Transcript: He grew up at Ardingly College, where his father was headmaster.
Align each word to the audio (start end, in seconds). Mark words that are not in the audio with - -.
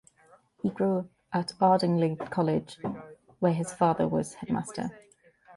He 0.63 0.71
grew 0.71 0.97
up 0.97 1.05
at 1.31 1.53
Ardingly 1.61 2.15
College, 2.31 2.79
where 3.37 3.53
his 3.53 3.71
father 3.71 4.07
was 4.07 4.33
headmaster. 4.33 4.89